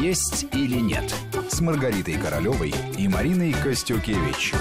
[0.00, 1.14] «Есть или нет»
[1.48, 4.52] с Маргаритой Королевой и Мариной Костюкевич.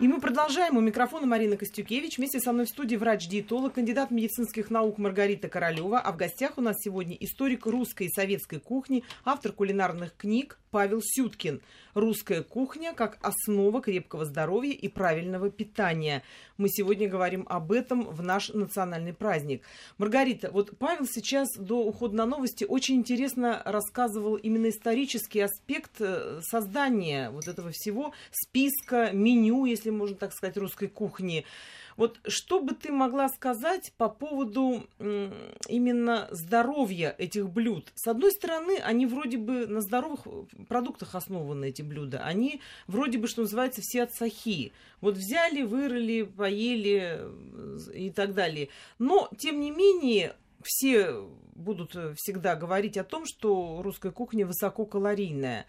[0.00, 0.76] И мы продолжаем.
[0.76, 2.18] У микрофона Марина Костюкевич.
[2.18, 5.98] Вместе со мной в студии врач-диетолог, кандидат медицинских наук Маргарита Королева.
[5.98, 11.00] А в гостях у нас сегодня историк русской и советской кухни, автор кулинарных книг Павел
[11.02, 11.60] Сюткин.
[11.94, 16.22] Русская кухня как основа крепкого здоровья и правильного питания.
[16.56, 19.62] Мы сегодня говорим об этом в наш национальный праздник.
[19.96, 26.40] Маргарита, вот Павел сейчас до ухода на новости очень интересно рассказывал именно исторический аспект э,
[26.42, 31.44] создания вот этого всего списка, меню, если можно так сказать, русской кухни.
[31.98, 37.90] Вот что бы ты могла сказать по поводу именно здоровья этих блюд?
[37.96, 40.20] С одной стороны, они вроде бы на здоровых
[40.68, 42.22] продуктах основаны, эти блюда.
[42.24, 44.72] Они вроде бы, что называется, все от сахи.
[45.00, 48.68] Вот взяли, вырыли, поели э, и так далее.
[49.00, 55.66] Но, тем не менее, все будут всегда говорить о том, что русская кухня высококалорийная.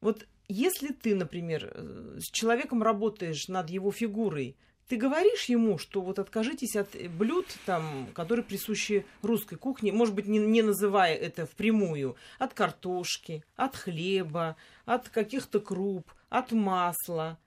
[0.00, 4.56] Вот если ты, например, э, с человеком работаешь над его фигурой,
[4.88, 10.26] ты говоришь ему, что вот откажитесь от блюд, там, которые присущи русской кухне, может быть,
[10.26, 17.38] не, не называя это впрямую, от картошки, от хлеба, от каких-то круп, от масла.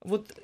[0.00, 0.34] Вот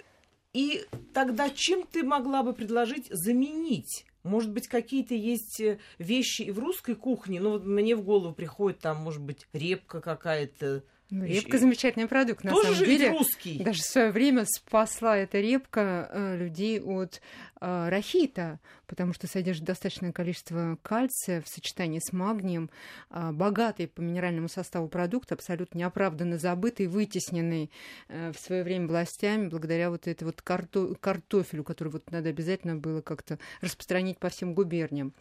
[0.52, 4.06] и тогда чем ты могла бы предложить заменить?
[4.22, 8.34] Может быть, какие-то есть э, вещи и в русской кухне, ну вот мне в голову
[8.34, 13.10] приходит там, может быть, репка какая-то, ну, репка замечательный продукт, на Тоже самом деле.
[13.10, 13.62] русский.
[13.62, 17.20] Даже в свое время спасла эта репка э, людей от
[17.60, 22.70] э, рахита, потому что содержит достаточное количество кальция в сочетании с магнием,
[23.10, 27.70] э, богатый по минеральному составу продукт, абсолютно неоправданно забытый, вытесненный
[28.08, 32.76] э, в свое время властями благодаря вот этой вот карто картофелю, который вот надо обязательно
[32.76, 35.12] было как-то распространить по всем губерниям.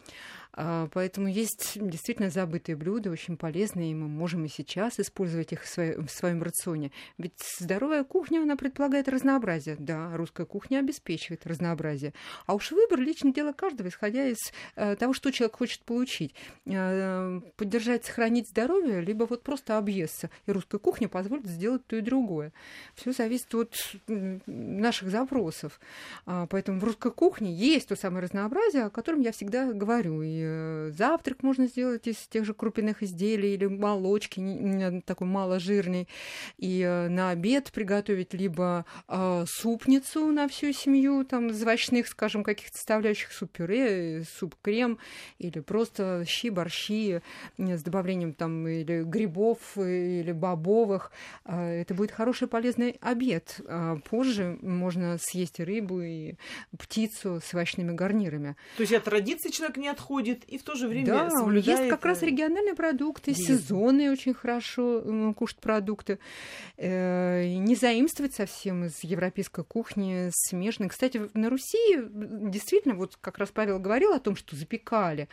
[0.54, 5.64] Э, поэтому есть действительно забытые блюда, очень полезные, и мы можем и сейчас использовать их
[5.64, 6.92] в своем, в своем рационе.
[7.18, 9.76] Ведь здоровая кухня, она предполагает разнообразие.
[9.80, 12.14] Да, русская кухня обеспечивает разнообразие.
[12.46, 14.38] А уж выбор личное дело каждого, исходя из
[14.76, 16.34] э, того, что человек хочет получить.
[16.66, 20.30] Э, поддержать, сохранить здоровье, либо вот просто объесться.
[20.46, 22.52] И русская кухня позволит сделать то и другое.
[22.96, 23.76] Все зависит от
[24.46, 25.80] наших запросов.
[26.26, 30.22] А, поэтому в русской кухне есть то самое разнообразие, о котором я всегда говорю.
[30.22, 36.08] И э, завтрак можно сделать из тех же крупных изделий или молочки, такой мало жирный,
[36.58, 42.44] и э, на обед приготовить либо э, супницу на всю семью, там, из овощных, скажем,
[42.44, 45.00] каких-то составляющих, суп-пюре, суп-крем,
[45.38, 47.22] или просто щи, борщи
[47.58, 51.12] с добавлением там или грибов, или бобовых.
[51.46, 53.60] Это будет хороший полезный обед.
[53.68, 56.36] А позже можно съесть рыбу и
[56.78, 58.56] птицу с овощными гарнирами.
[58.78, 61.80] То есть от традиции человек не отходит и в то же время да, соблюдает...
[61.80, 66.20] есть как раз региональные продукты, сезонные очень хорошо кушать продукты,
[66.78, 70.90] э, не заимствовать совсем из европейской кухни смежной.
[70.90, 75.28] Кстати, на Руси действительно, вот как раз Павел говорил о том, что запекали.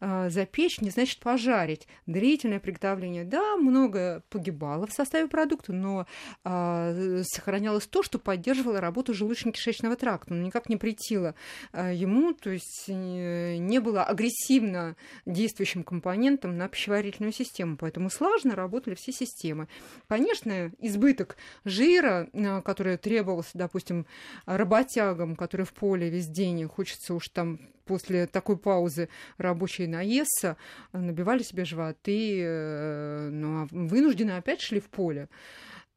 [0.00, 1.86] Э, запечь не значит пожарить.
[2.06, 6.06] Длительное приготовление, да, много погибало в составе продукта, но
[6.44, 11.34] э, сохранялось то, что поддерживало работу желудочно-кишечного тракта, но никак не претило
[11.72, 19.12] ему, то есть не было агрессивно действующим компонентом на пищеварительную систему, поэтому слаженно работали все
[19.12, 19.68] системы.
[20.08, 24.06] Конечно, избыток жира, э, который требовался, допустим,
[24.46, 30.56] работягам, которые в поле весь день, хочется уж там после такой паузы рабочие наесться,
[30.92, 35.28] набивали себе животы, э, ну, а вынуждены опять шли в поле.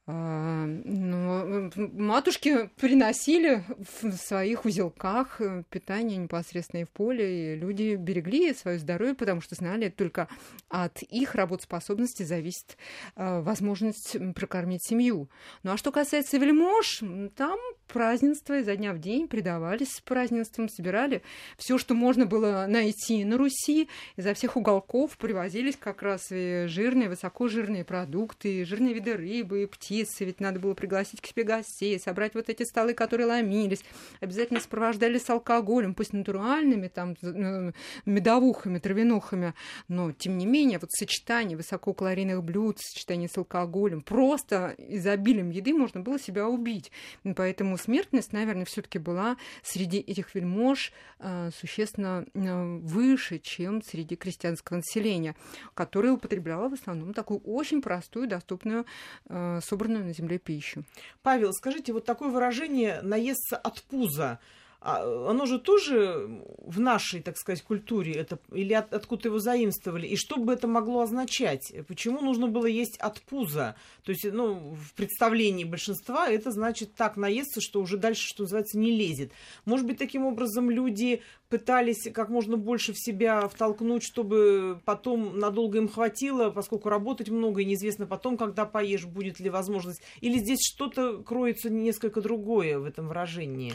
[0.07, 3.63] А, ну, матушки приносили
[4.01, 9.41] в своих узелках э, питание непосредственно и в поле, и люди берегли свое здоровье, потому
[9.41, 10.27] что знали, только
[10.69, 12.77] от их работоспособности зависит
[13.15, 15.27] э, возможность прокормить семью.
[15.63, 17.01] Ну а что касается вельмож,
[17.35, 21.21] там празднества изо дня в день предавались празднествам, собирали
[21.57, 23.87] все, что можно было найти на Руси,
[24.17, 29.65] изо всех уголков привозились как раз и жирные, высокожирные продукты, и жирные виды рыбы, и
[29.65, 33.83] птицы, ведь надо было пригласить к себе гостей, собрать вот эти столы, которые ломились,
[34.19, 37.73] обязательно сопровождали с алкоголем, пусть натуральными, там, ну,
[38.05, 39.53] медовухами, травянухами,
[39.87, 46.01] но, тем не менее, вот сочетание высококалорийных блюд, сочетание с алкоголем, просто изобилием еды можно
[46.01, 46.91] было себя убить.
[47.35, 54.15] Поэтому смертность, наверное, все таки была среди этих вельмож э, существенно э, выше, чем среди
[54.15, 55.35] крестьянского населения,
[55.73, 58.85] которое употребляло в основном такую очень простую, доступную,
[59.29, 60.83] э, собранную на земле пищу.
[61.21, 64.39] Павел, скажите, вот такое выражение «наесться от пуза»,
[64.79, 70.15] оно же тоже в нашей, так сказать, культуре это или от, откуда его заимствовали, и
[70.15, 71.73] что бы это могло означать?
[71.87, 73.75] Почему нужно было есть от пуза?
[74.03, 78.77] То есть, ну, в представлении большинства это значит так наесться, что уже дальше, что называется,
[78.77, 79.31] не лезет.
[79.65, 85.77] Может быть, таким образом люди пытались как можно больше в себя втолкнуть, чтобы потом надолго
[85.77, 90.01] им хватило, поскольку работать много, и неизвестно потом, когда поешь, будет ли возможность.
[90.21, 93.73] Или здесь что-то кроется несколько другое в этом выражении?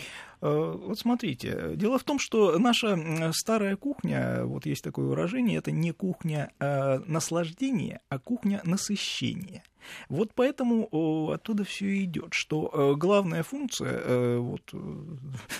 [0.90, 5.92] Вот смотрите, дело в том, что наша старая кухня, вот есть такое выражение, это не
[5.92, 9.62] кухня э, наслаждения, а кухня насыщения.
[10.08, 10.88] Вот поэтому
[11.30, 14.78] оттуда все идет, что э, главная функция э, вот, э,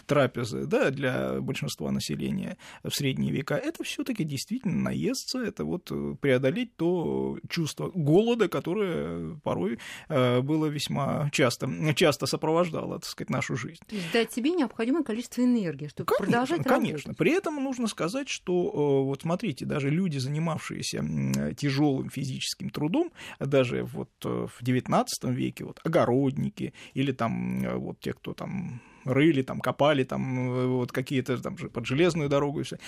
[0.07, 5.91] трапезы да, для большинства населения в средние века это все-таки действительно наесться, это вот
[6.21, 9.79] преодолеть то чувство голода, которое порой
[10.09, 13.81] было весьма часто, часто сопровождало, так сказать, нашу жизнь.
[13.89, 16.83] То есть дать себе необходимое количество энергии, чтобы конечно, продолжать работать.
[16.83, 17.15] Конечно.
[17.15, 24.10] При этом нужно сказать, что вот смотрите, даже люди, занимавшиеся тяжелым физическим трудом, даже вот
[24.10, 29.61] Э, в XIX веке, вот, огородники или там э, вот те, кто там рыли, там
[29.61, 32.79] копали, там э, вот какие-то там же под железную дорогу и все.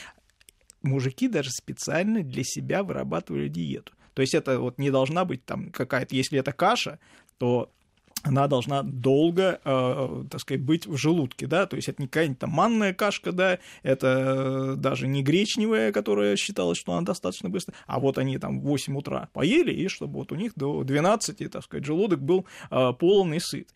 [0.82, 3.93] Мужики даже специально для себя вырабатывали диету.
[4.14, 6.99] То есть это вот не должна быть там какая-то, если это каша,
[7.38, 7.73] то
[8.22, 12.38] она должна долго, э, так сказать, быть в желудке, да, то есть это не какая-нибудь
[12.38, 18.00] там манная кашка, да, это даже не гречневая, которая считалась, что она достаточно быстро, а
[18.00, 21.64] вот они там в 8 утра поели, и чтобы вот у них до 12, так
[21.64, 23.69] сказать, желудок был э, полный сыт.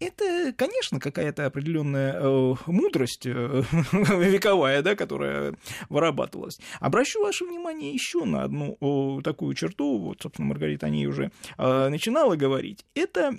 [0.00, 3.62] Это, конечно, какая-то определенная э, мудрость э,
[3.92, 5.54] вековая, да, которая
[5.88, 6.60] вырабатывалась.
[6.78, 11.32] Обращу ваше внимание еще на одну э, такую черту, вот, собственно, Маргарита о ней уже
[11.56, 12.84] э, начинала говорить.
[12.94, 13.34] Это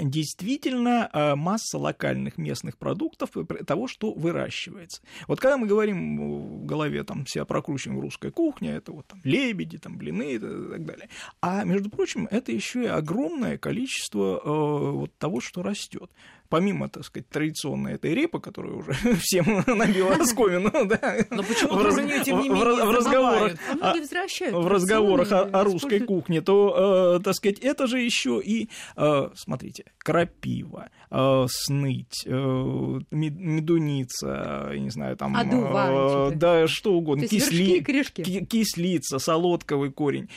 [0.00, 3.30] действительно а, масса локальных местных продуктов
[3.66, 5.02] того, что выращивается.
[5.26, 9.78] Вот когда мы говорим в голове, там, себя прокручиваем русская кухня, это вот там лебеди,
[9.78, 11.08] там, блины и так далее.
[11.40, 16.10] А, между прочим, это еще и огромное количество э, вот того, что растет
[16.48, 21.84] помимо, так сказать, традиционной этой репы, которая уже всем набила оскомину, да, Но почему в,
[21.84, 21.96] раз...
[22.24, 27.22] тем не менее, в, разговорах, а о, в разговорах о, о русской кухне, то, э,
[27.22, 32.30] так сказать, это же еще и, э, смотрите, крапива, э, сныть, э,
[33.10, 37.80] медуница, не знаю, там, э, да, что угодно, кисли...
[38.44, 40.28] кислица, солодковый корень.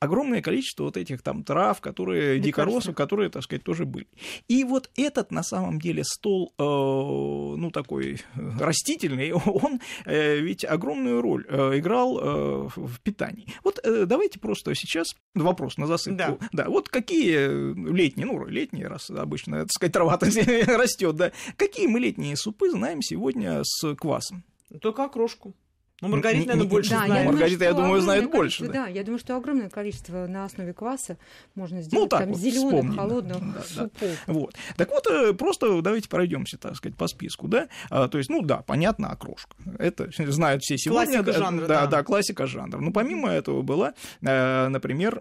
[0.00, 4.06] Э, огромное количество вот этих там трав, которые дикоросов, которые, так сказать, тоже были.
[4.48, 10.64] И вот этот, на самом деле, стол, э, ну, такой э, растительный, он э, ведь
[10.64, 13.46] огромную роль э, играл э, в питании.
[13.64, 16.18] Вот э, давайте просто сейчас вопрос на засыпку.
[16.18, 16.38] Да.
[16.52, 20.18] да, вот какие летние, ну, летние, раз обычно, так сказать, трава
[20.66, 24.44] растет, да, какие мы летние супы знаем сегодня с квасом?
[24.80, 25.54] Только окрошку.
[26.00, 27.24] Ну, Маргарита, наверное, больше да, знает.
[27.24, 28.66] Я Маргарита, я думаю, знает больше.
[28.66, 28.72] Да.
[28.72, 31.18] да, я думаю, что огромное количество на основе кваса
[31.56, 34.10] можно сделать ну, так там вот, зеленых, холодных да, супов.
[34.26, 34.32] Да.
[34.32, 34.54] Вот.
[34.76, 37.68] Так вот, э, просто давайте пройдемся, так сказать, по списку, да.
[37.90, 39.56] А, то есть, ну да, понятно, окрошка.
[39.78, 41.22] Это знают все сегодня.
[41.22, 41.80] Классика жанра, да.
[41.82, 42.78] Да, да, классика жанра.
[42.78, 45.20] Но помимо этого была, э, например,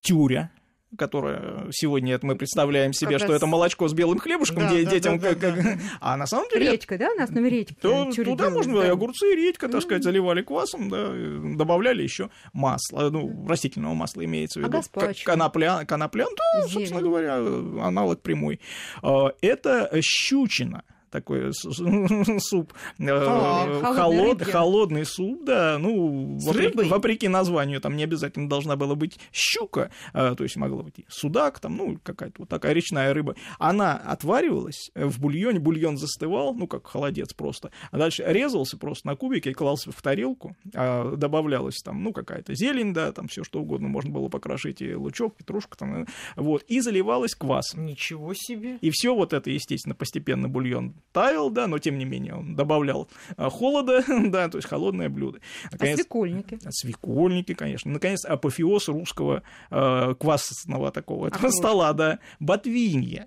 [0.00, 0.50] тюря
[0.96, 3.36] которое сегодня это мы представляем себе, как что раз...
[3.36, 6.48] это молочко с белым хлебушком да, да, детям, да, да, как, да, а на самом
[6.48, 7.74] деле редька, да, на основе редьки.
[7.74, 8.92] То, туда можно да.
[8.92, 11.12] огурцы, редька, так сказать, заливали квасом, да,
[11.56, 16.72] добавляли еще масло, ну растительного масла имеется в а виду, а конопля, коноплян, да, Зелень.
[16.72, 17.36] собственно говоря,
[17.84, 18.60] аналог прямой.
[19.02, 27.96] А, это щучина такой суп, э, холод, холодный суп, да, ну, вопреки, вопреки названию, там
[27.96, 32.36] не обязательно должна была быть щука, а, то есть могла быть судак, там, ну, какая-то
[32.38, 33.34] вот такая речная рыба.
[33.58, 39.16] Она отваривалась в бульоне, бульон застывал, ну, как холодец просто, а дальше резался просто на
[39.16, 43.88] кубики, клался в тарелку, а, добавлялась там, ну, какая-то зелень, да, там все что угодно
[43.88, 47.86] можно было покрошить, и лучок, петрушка там, вот, и заливалась квасом.
[47.86, 48.76] Ничего себе!
[48.80, 53.08] И все вот это, естественно, постепенно бульон таял, да, но тем не менее он добавлял
[53.36, 55.40] а, холода, да, то есть холодное блюдо.
[55.70, 56.58] Наконец, а свекольники?
[56.64, 57.90] А свекольники, конечно.
[57.90, 63.26] Наконец, апофеоз русского э, квасного такого этого стола, да, ботвинья.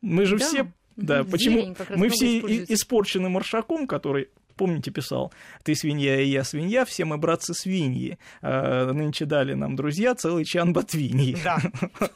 [0.00, 0.44] Мы же да.
[0.46, 4.28] все да, почему мы все испорчены маршаком, который
[4.60, 5.32] помните, писал,
[5.64, 8.18] ты свинья и я свинья, все мы братцы свиньи.
[8.42, 11.34] А, нынче дали нам друзья целый чан ботвиньи.
[11.42, 11.58] Да.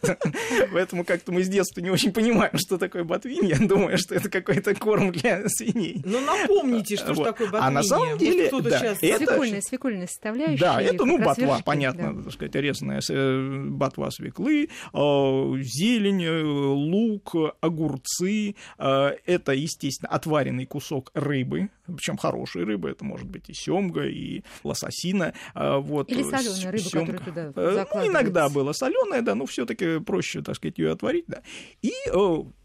[0.73, 4.75] Поэтому как-то мы с детства не очень понимаем, что такое ботвинья, думаю, что это какой-то
[4.75, 6.03] корм для свиней.
[6.05, 7.25] Ну, напомните, что же Вот.
[7.25, 7.67] такое ботвинья.
[7.67, 8.99] А на самом деле, кто-то да, сейчас...
[9.01, 10.61] это- Свекольная, свекольная составляющая.
[10.61, 12.23] Да, это, ну, ботва, понятно, да.
[12.25, 14.69] так сказать, резаная э, ботва свеклы, э,
[15.63, 18.55] зелень, э, лук, огурцы.
[18.79, 24.43] э, Это, естественно, отваренный кусок рыбы, причем хорошей рыбы, это может быть и семга, и
[24.63, 25.35] лососина.
[25.55, 27.13] э, Вот, Или э, соленая рыба, сёмга.
[27.19, 31.25] которая туда Э, Ну, иногда было соленая, да, но все-таки проще, так сказать, ее отварить,
[31.27, 31.43] да.
[31.83, 31.93] И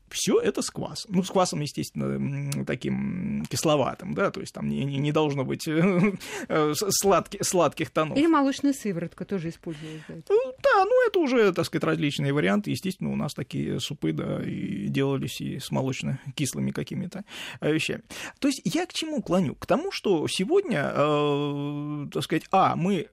[0.10, 1.12] все это с квасом.
[1.14, 6.14] Ну, с квасом, естественно, таким кисловатым, да, то есть там не, не- должно быть э,
[6.48, 8.18] э, сладки- сладких тонов.
[8.18, 10.24] Или молочная сыворотка тоже используется.
[10.28, 12.72] Ну, Да, ну это уже, так сказать, различные варианты.
[12.72, 17.24] Естественно, у нас такие супы, да, и делались и с молочно-кислыми какими-то
[17.62, 18.04] э, вещами.
[18.40, 19.56] То есть я к чему клоню?
[19.56, 23.08] К тому, что сегодня, э, так сказать, а, мы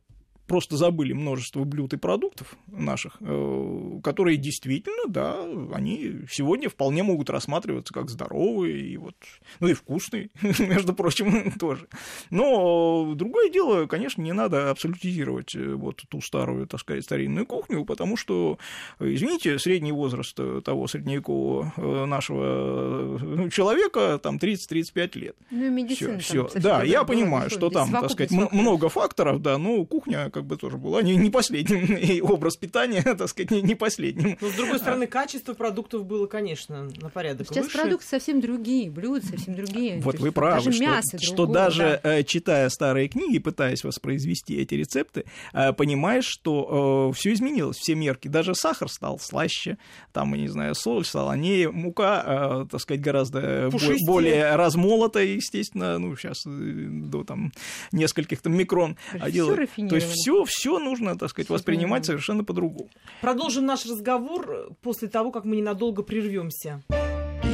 [0.46, 7.30] просто забыли множество блюд и продуктов наших, э, которые действительно, да, они сегодня вполне могут
[7.30, 9.16] рассматриваться как здоровые и вот,
[9.60, 11.88] ну и вкусные, между прочим, тоже.
[12.30, 17.84] Но другое дело, конечно, не надо абсолютизировать э, вот ту старую, так сказать, старинную кухню,
[17.84, 18.58] потому что,
[19.00, 25.36] извините, средний возраст э, того средневекового нашего э, человека там 30-35 лет.
[25.50, 26.12] Ну и медицина.
[26.12, 30.30] Там совсем Да, я понимаю, ну что там, так сказать, много факторов, да, но кухня
[30.36, 34.36] как бы тоже была не, не последним, и образ питания, так сказать, не, не последним.
[34.38, 37.78] Но, с другой стороны, качество продуктов было, конечно, на порядок Сейчас выше.
[37.78, 39.98] продукты совсем другие, блюда совсем другие.
[40.00, 42.18] Вот вы правы, даже что, мясо что даже да.
[42.18, 45.24] э, читая старые книги, пытаясь воспроизвести эти рецепты,
[45.54, 48.28] э, понимаешь, что все изменилось, все мерки.
[48.28, 49.78] Даже сахар стал слаще,
[50.12, 54.06] там, я не знаю, соль, солонее, мука, э, так сказать, гораздо Пушистее.
[54.06, 57.52] более размолотая, естественно, ну, сейчас до там
[57.90, 58.98] нескольких там микрон.
[59.14, 60.25] А То есть.
[60.26, 62.90] Все, все нужно, так сказать, воспринимать совершенно по-другому.
[63.20, 66.82] Продолжим наш разговор после того, как мы ненадолго прервемся.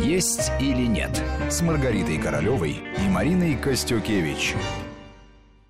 [0.03, 4.55] «Есть или нет» с Маргаритой Королевой и Мариной Костюкевич.